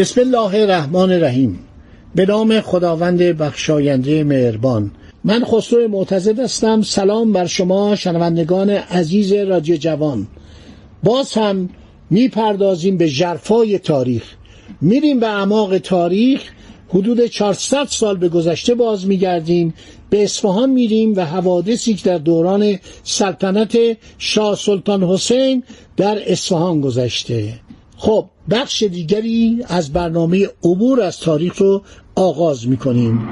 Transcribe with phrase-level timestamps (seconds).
[0.00, 1.58] بسم الله الرحمن الرحیم.
[2.14, 4.90] به نام خداوند بخشاینده مهربان.
[5.24, 6.82] من خسرو معتزد هستم.
[6.82, 10.26] سلام بر شما شنوندگان عزیز رادیو جوان.
[11.02, 11.68] باز هم
[12.10, 14.22] می‌پردازیم به جرفای تاریخ.
[14.80, 16.40] میریم به اعماق تاریخ.
[16.88, 19.74] حدود 400 سال به گذشته باز میگردیم.
[20.10, 23.78] به اصفهان میریم و حوادثی که در دوران سلطنت
[24.18, 25.62] شاه سلطان حسین
[25.96, 27.54] در اصفهان گذشته.
[28.02, 31.82] خب بخش دیگری از برنامه عبور از تاریخ رو
[32.14, 33.28] آغاز می‌کنیم.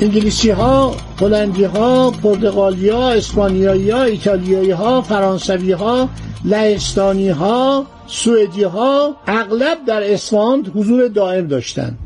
[0.00, 6.08] انگلیسی ها، هلندی ها، پرتغالی ها، اسپانیایی ها، ایتالیایی ها، فرانسوی ها،
[6.44, 11.98] لهستانی ها، سوئدی ها اغلب در اصفهان حضور دائم داشتند.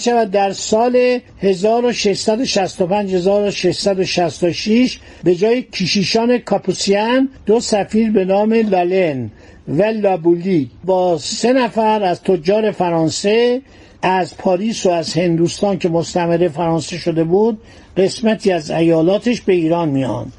[0.00, 9.30] شود در سال 1665 1666 به جای کشیشان کاپوسیان دو سفیر به نام لالن
[9.68, 13.62] و لابولی با سه نفر از تجار فرانسه
[14.02, 17.58] از پاریس و از هندوستان که مستمره فرانسه شده بود
[17.96, 20.32] قسمتی از ایالاتش به ایران میان.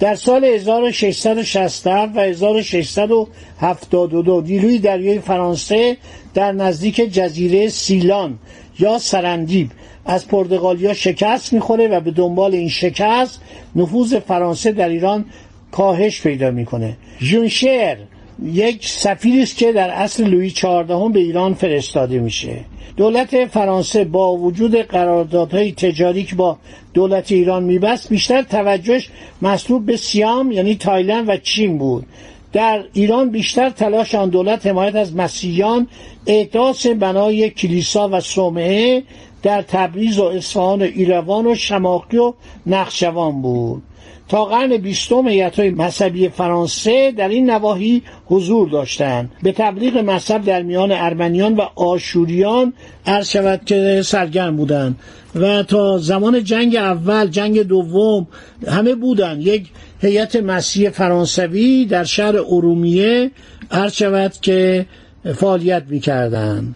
[0.00, 5.96] در سال 1667 و 1672 نیروی دریای فرانسه
[6.34, 8.38] در نزدیک جزیره سیلان
[8.78, 9.70] یا سرندیب
[10.06, 13.40] از پرتغالیا شکست می‌خوره و به دنبال این شکست
[13.76, 15.24] نفوذ فرانسه در ایران
[15.70, 16.96] کاهش پیدا می‌کنه.
[17.20, 17.96] ژونشر
[18.44, 22.64] یک سفیری است که در اصل لویی چهاردهم به ایران فرستاده میشه.
[22.96, 26.58] دولت فرانسه با وجود قراردادهای تجاری که با
[26.94, 29.10] دولت ایران میبست بیشتر توجهش
[29.42, 32.06] مصلوب به سیام یعنی تایلند و چین بود.
[32.52, 35.88] در ایران بیشتر تلاش آن دولت حمایت از مسیحیان
[36.26, 39.02] احداث بنای کلیسا و صومعه
[39.42, 42.32] در تبریز و اصفهان و ایروان و شماقی و
[42.66, 43.82] نقشوان بود.
[44.28, 49.30] تا قرن بیستم های مذهبی فرانسه در این نواحی حضور داشتند.
[49.42, 52.72] به تبلیغ مذهب در میان ارمنیان و آشوریان
[53.06, 54.96] عرض شود که سرگرم بودند
[55.34, 58.26] و تا زمان جنگ اول جنگ دوم
[58.66, 59.46] همه بودند.
[59.46, 59.68] یک
[60.00, 63.30] هیئت مسیح فرانسوی در شهر ارومیه
[63.70, 64.86] عرض شود که
[65.34, 66.74] فعالیت می‌کردند.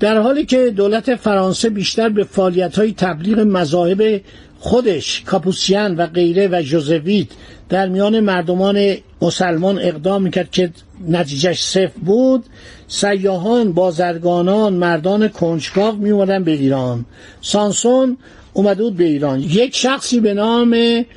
[0.00, 4.20] در حالی که دولت فرانسه بیشتر به فعالیت های تبلیغ مذاهب
[4.64, 7.26] خودش کاپوسین و غیره و ژزوئیت
[7.68, 10.70] در میان مردمان مسلمان اقدام می‌کرد که
[11.08, 12.44] نتیجهش صفر بود.
[12.88, 17.04] سیاحان بازرگانان مردان کنجکاو میومدن به ایران.
[17.40, 18.16] سانسون
[18.52, 19.40] اومده بود به ایران.
[19.40, 20.76] یک شخصی به نام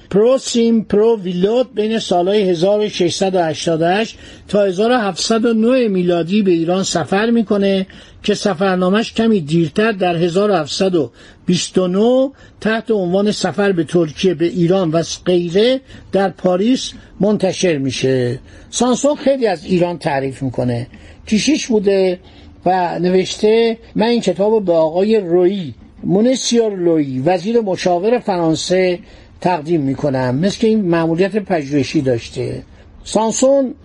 [0.09, 7.87] پروسیم پرو ویلوت بین سالهای 1688 تا 1709 میلادی به ایران سفر می‌کنه.
[8.27, 15.81] که سفرنامش کمی دیرتر در 1729 تحت عنوان سفر به ترکیه به ایران و غیره
[16.11, 18.39] در پاریس منتشر میشه.
[18.69, 20.87] سانسون خیلی از ایران تعریف می‌کنه.
[21.27, 22.19] کشیش بوده
[22.65, 25.73] و نوشته من این کتاب به آقای روی
[26.03, 28.99] مونسیور لوی وزیر مشاور فرانسه
[29.41, 30.35] تقدیم می‌کنم.
[30.35, 32.63] مثل که این معمولیت پژوهشی داشته.
[33.03, 33.75] سانسون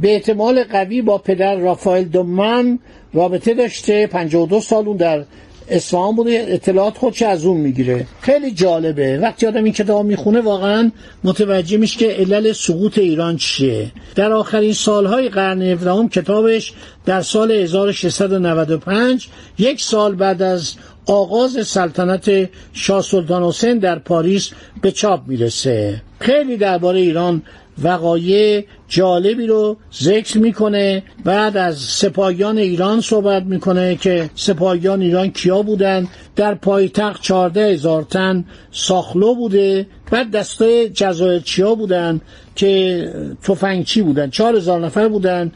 [0.00, 2.78] به احتمال قوی با پدر رافائل دومن
[3.14, 5.24] رابطه داشته 52 سال اون در
[5.68, 9.18] اصفهان بوده اطلاعات خودش از اون می‌گیره؟ خیلی جالبه.
[9.18, 10.90] وقتی آدم این کتاب می‌خونه واقعا
[11.24, 13.92] متوجه میشه که علل سقوط ایران چیه.
[14.14, 16.72] در آخرین سالهای قرن 17 کتابش
[17.06, 20.74] در سال 1695 یک سال بعد از
[21.06, 24.50] آغاز سلطنت شاه سلطان حسین در پاریس
[24.82, 26.02] به چاپ می‌رسه.
[26.20, 27.42] خیلی درباره ایران
[27.82, 31.02] وقایع جالبی رو ذکر می‌کنه.
[31.24, 38.02] بعد از سپاهیان ایران صحبت می‌کنه که سپاهیان ایران کیا بودن؟ در پایتخت چارده هزار
[38.02, 39.86] تن ساخلو بوده.
[40.10, 42.20] بعد دستای جزایرچیا بودن
[42.56, 43.04] که
[43.42, 44.30] تفنگچی بودن.
[44.30, 45.52] چهار هزار نفر بودن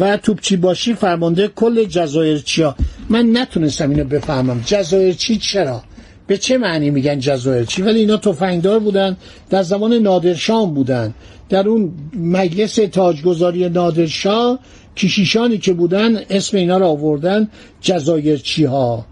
[0.00, 2.76] و توپچی باشی فرمانده کل جزایرچیا.
[3.08, 4.62] من نتونستم اینو بفهمم.
[4.66, 5.82] جزایرچی چرا؟
[6.26, 9.16] به چه معنی میگن جزایرچی؟ ولی اینا تفنگدار بودن.
[9.50, 11.14] در زمان نادرشام بودن.
[11.50, 14.58] در اون مجلس تاجگذاری نادرشاه
[14.96, 17.48] کشیشانی که بودن اسم اینا رو آوردن
[17.80, 19.06] جزایرچی ها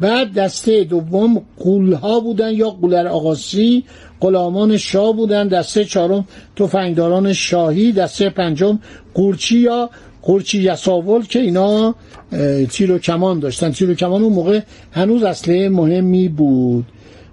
[0.00, 3.84] بعد دسته دوم قولها بودن یا قولر آقاسی
[4.20, 8.78] غلامان شاه بودن دسته چهارم تفنگداران شاهی دسته پنجم
[9.14, 9.90] قورچی یا
[10.22, 11.94] قورچی یساول که اینا
[12.70, 13.72] تیر و کمان داشتن.
[13.72, 14.60] تیر و کمان اون موقع
[14.92, 16.84] هنوز اصله مهمی بود.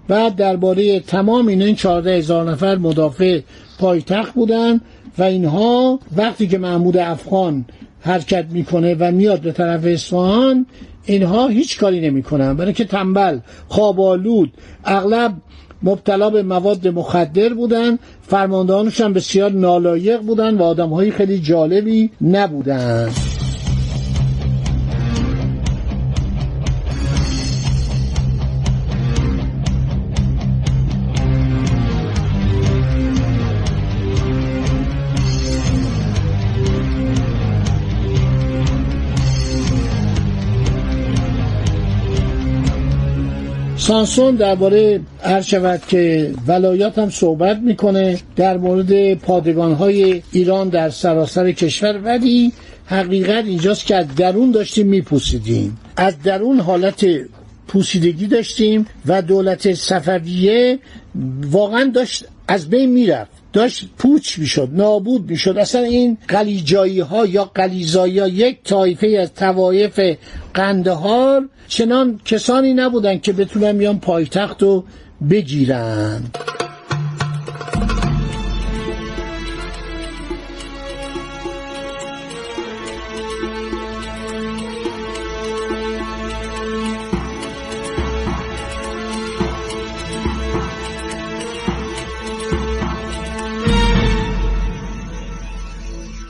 [0.08, 3.40] بعد درباره تمام اینا این چهارده هزار نفر مدافع
[3.78, 4.80] پایتخت بودن
[5.18, 7.64] و اینها وقتی که محمود افغان
[8.00, 10.66] حرکت می‌کنه و میاد به طرف اصفهان
[11.04, 12.56] اینها هیچ کاری نمی‌کنن.
[12.56, 13.38] برای که تنبل
[13.68, 14.52] خوابالود
[14.84, 15.32] اغلب
[15.82, 23.10] مبتلا به مواد مخدر بودن فرماندهانش بسیار نالایق بودن و آدم خیلی جالبی نبودن.
[43.86, 50.90] سانسون درباره هر شود که ولایات هم صحبت می‌کنه در مورد پادگان های ایران در
[50.90, 52.52] سراسر کشور ولی
[52.86, 55.78] حقیقت اینجاست که از درون داشتیم میپوسیدیم.
[55.96, 57.06] از درون حالت
[57.68, 60.78] پوسیدگی داشتیم و دولت صفویه
[61.50, 63.35] واقعا داشت از بین می‌رفت.
[63.56, 65.58] داشت پوچ می‌شد نابود می‌شد.
[65.58, 70.00] اصلا این قلیجایی ها یا قلیزایی ها یک طایفه از توایف
[70.54, 74.84] قندهار چنان کسانی نبودن که بتونن میان پایتخت رو
[75.30, 76.22] بگیرن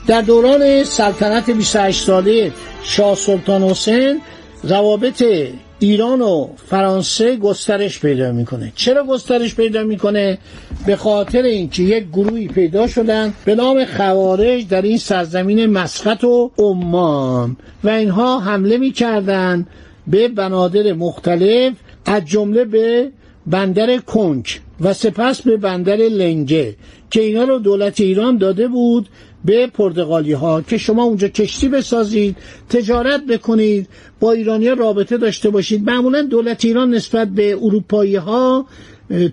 [0.07, 2.51] در دوران سلطنت 28 ساله
[2.83, 4.21] شاه سلطان حسین
[4.63, 5.23] روابط
[5.79, 8.71] ایران و فرانسه گسترش پیدا می‌کنه.
[8.75, 10.37] چرا گسترش پیدا می‌کنه؟
[10.85, 16.51] به خاطر اینکه یک گروهی پیدا شدن به نام خوارج در این سرزمین مسقط و
[16.57, 19.65] عمان و اینها حمله می‌کردن
[20.07, 21.73] به بنادر مختلف
[22.05, 23.11] از جمله به
[23.47, 26.75] بندر کنک و سپس به بندر لنگه
[27.09, 29.09] که اینا رو دولت ایران داده بود
[29.45, 32.35] به پرتغالی ها که شما اونجا کشتی بسازید
[32.69, 33.87] تجارت بکنید
[34.19, 35.89] با ایرانیا رابطه داشته باشید.
[35.89, 38.65] معمولا دولت ایران نسبت به اروپایی ها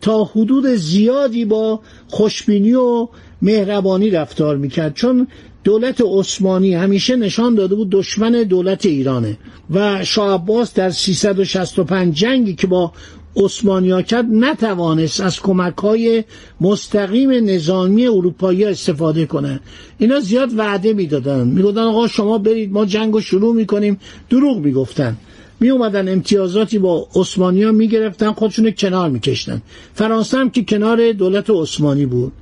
[0.00, 3.08] تا حدود زیادی با خوشبینی و
[3.43, 4.94] مهربانی رفتار می‌کرد.
[4.94, 5.26] چون
[5.64, 9.38] دولت عثمانی همیشه نشان داده بود دشمن دولت ایرانه
[9.70, 12.93] و شاه عباس در 365 جنگی که با
[13.37, 16.25] عثمانیا کرد نتوانست از کمک های
[16.61, 19.61] مستقیم نظامی اروپایی استفاده کنه.
[19.99, 21.47] اینا زیاد وعده می‌دادن.
[21.47, 24.01] می‌گفتن آقا شما برید ما جنگ رو شروع می‌کنیم.
[24.31, 25.17] دروغ می‌گفتن.
[25.61, 29.63] می اومدن امتیازاتی با عثمانی ها می گرفتن خودشون کنار میکشتن.
[29.95, 32.33] فرانسه هم که کنار دولت عثمانی بود.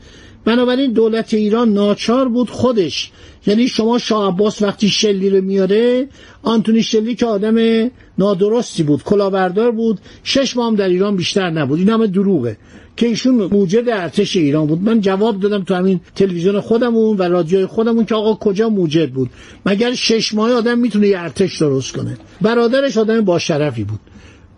[0.45, 3.11] بنابراین دولت ایران ناچار بود خودش
[3.47, 6.09] یعنی شما شاه عباس وقتی شلی رو میاره
[6.43, 11.79] آنتونی شلی که آدم نادرستی بود کلاهبردار بود شش ماه در ایران بیشتر نبود.
[11.79, 12.57] این همه دروغه
[12.97, 14.83] که ایشون موجد ارتش ایران بود.
[14.83, 19.31] من جواب دادم تو همین تلویزیون خودمون و رادیوی خودمون که آقا کجا موجد بود.
[19.67, 24.01] مگر شش ماه آدم می‌تونه یه ارتش درست کنه؟ برادرش آدم با شرفی بود.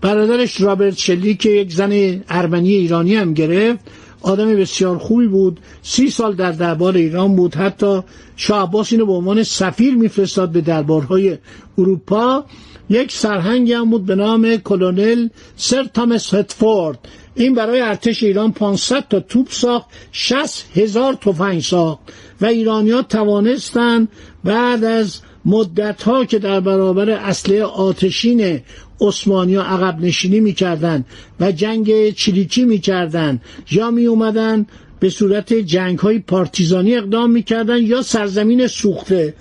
[0.00, 3.80] برادرش رابرت شلی که یک زن ارمنی ایرانی هم گرفت
[4.24, 5.60] آدم بسیار خوبی بود.
[5.82, 7.54] سی سال در دربار ایران بود.
[7.54, 8.00] حتی
[8.36, 11.38] شاه عباس اینو به عنوان سفیر میفرستاد به دربارهای
[11.78, 12.44] اروپا.
[12.90, 16.98] یک سرهنگی هم بود به نام کلونل سر تامس هتفورد
[17.34, 22.00] این برای ارتش ایران 500 تا توپ ساخت 60 هزار تفنگ ساخت
[22.40, 24.08] و ایرانیا توانستند
[24.44, 28.60] بعد از مدت ها که در برابر اصله آتشین
[29.00, 31.04] عثمانی ها عقب نشینی می‌کردن
[31.40, 33.40] و جنگ چریکی می‌کردن.
[33.70, 34.66] یا می اومدن
[35.00, 39.34] به صورت جنگ های پارتیزانی اقدام می‌کردن یا سرزمین سوخته.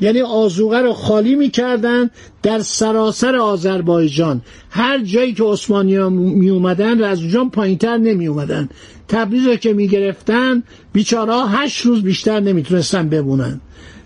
[0.00, 2.10] یعنی آزوغه رو خالی می‌کردن
[2.42, 4.42] در سراسر آذربایجان.
[4.70, 8.68] هر جایی که عثمانی ها می اومدن و از اونجا پایینتر نمی اومدن
[9.08, 10.62] تبریز رو که می‌گرفتن
[10.92, 13.60] بیچارا هشت روز بیشتر نمی‌تونستن بمونن.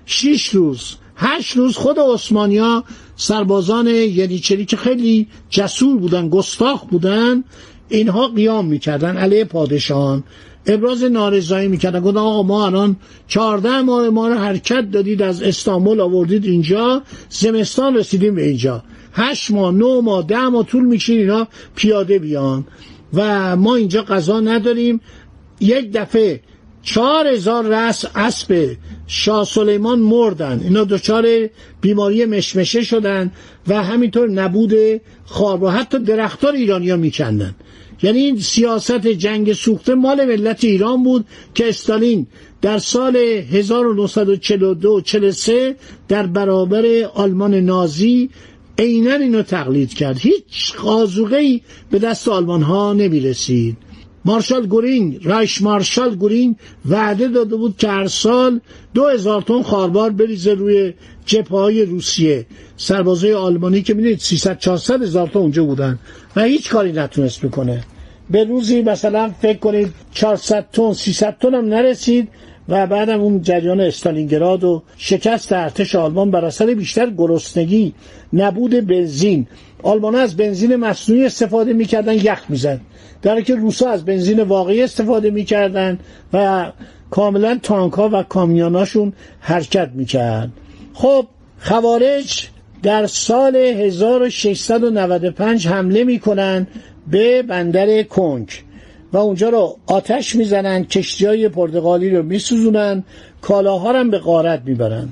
[0.06, 0.96] شیش روز.
[1.16, 2.84] هشت روز خود عثمانیا
[3.16, 7.44] سربازان ینیچری که خیلی جسور بودن گستاخ بودن
[7.88, 9.16] اینها قیام می‌کردن.
[9.16, 10.24] علیه پادشاهان.
[10.66, 12.00] ابراز نارضایی می‌کردن.
[12.00, 12.96] گفتن آقا ما الان
[13.28, 18.82] چهارده ماه ما رو حرکت دادید از استانبول آوردید اینجا زمستان رسیدیم به اینجا.
[19.12, 22.66] هشت ماه نو ماه ده ماه طول می‌کشید اینا پیاده بیان.
[23.14, 25.00] و ما اینجا غذا نداریم.
[25.60, 26.40] یک دفعه
[26.82, 28.76] چهار هزار رس اسب
[29.06, 30.60] شاه سلیمان مردن.
[30.64, 31.26] اینا دچار
[31.80, 33.32] بیماری مشمشه شدن
[33.68, 34.74] و همینطور نبود
[35.24, 35.62] خواب.
[35.62, 37.54] و حتی درختار ایرانیا میکندن.
[38.02, 42.26] یعنی این سیاست جنگ سوخته مال ملت ایران بود که استالین
[42.62, 45.76] در سال 1942 43
[46.08, 46.84] در برابر
[47.14, 48.30] آلمان نازی
[48.78, 50.18] عینا اینو تقلید کرد.
[50.18, 53.76] هیچ قازوقه ای به دست آلمان ها نمی رسید
[54.24, 56.56] مارشال گورینگ رایش مارشال گورینگ
[56.88, 58.60] وعده داده بود که هر سال
[58.94, 60.92] دو هزار تن خاربار بریزه روی
[61.26, 62.46] جبهه های روسیه.
[62.76, 65.98] سربازای آلمانی که می‌دونید 300 400 هزار تا اونجا بودن
[66.36, 67.84] و هیچ کاری نتونست بکنه.
[68.30, 72.28] به روزی مثلا فکر کنید 400 تن 300 تن هم نرسید.
[72.68, 77.94] و بعدم اون جریان استالینگراد و شکست ارتش آلمان بر اثر بیشتر گرسنگی
[78.32, 79.46] نبود بنزین.
[79.82, 82.80] آلمان از بنزین مصنوعی استفاده می‌کردن یخ می‌زد.
[83.22, 85.98] در که روسا از بنزین واقعی استفاده می‌کردن
[86.32, 86.66] و
[87.10, 90.50] کاملا تانک ها و کامیوناشون حرکت می‌کرد.
[90.94, 91.26] خب
[91.60, 92.48] خوارج
[92.82, 96.66] در سال 1695 حمله می‌کنن
[97.10, 98.64] به بندر کنک
[99.14, 103.04] و اونجا رو آتش می‌زنن کشتی های پرتغالی رو میسوزونن
[103.40, 105.08] کالاها رو به غارت می‌برن.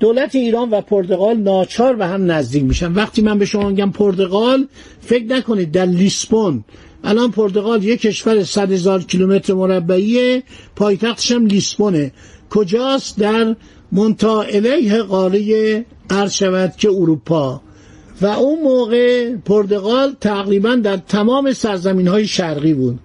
[0.00, 2.92] دولت ایران و پرتغال ناچار به هم نزدیک میشن.
[2.92, 4.66] وقتی من به شما میگم پرتغال
[5.00, 6.64] فکر نکنید در لیسبون.
[7.04, 10.42] الان پرتغال یک کشور صد هزار کیلومتر مربعی
[10.76, 12.12] پایتختش هم لیسبونه.
[12.50, 13.56] کجاست؟ در
[13.92, 17.60] منتا الیه قاره عرض شود که اروپا.
[18.20, 22.98] و اون موقع پرتغال تقریبا در تمام سرزمین های شرقی بود.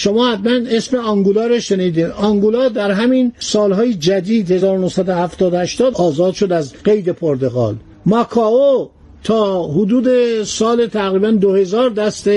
[0.00, 6.74] شما حتما اسم آنگولا رو شنیدید آنگولا در همین سالهای جدید 1970 آزاد شد از
[6.84, 7.76] قید پرتغال.
[8.06, 8.90] ماکاو
[9.24, 12.28] تا حدود سال تقریبا 2000 دست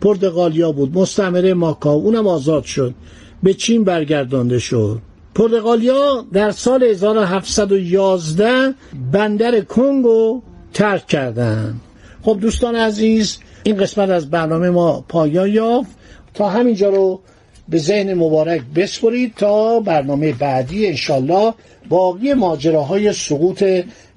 [0.00, 0.98] پرتغالیا بود.
[0.98, 2.94] مستعمره ماکاو اونم آزاد شد.
[3.42, 4.98] به چین برگردانده شد.
[5.34, 8.74] پرتغالیا در سال 1711
[9.12, 10.42] بندر کنگو
[10.74, 11.80] ترک کردند
[12.22, 15.99] خب دوستان عزیز این قسمت از برنامه ما پایان یافت.
[16.34, 17.20] تا همینجا رو
[17.68, 21.54] به ذهن مبارک بسپرید تا برنامه بعدی انشالله
[21.88, 23.64] باقی ماجراهای سقوط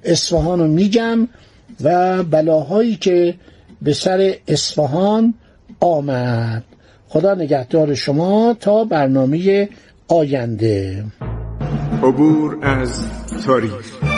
[0.04, 1.28] اصفهان رو میگم
[1.80, 3.34] و بلاهایی که
[3.82, 5.34] به سر اصفهان
[5.80, 6.64] آمد.
[7.08, 9.68] خدا نگهدار شما تا برنامه
[10.08, 11.04] آینده.
[12.02, 13.04] عبور از
[13.46, 14.13] تاریخ.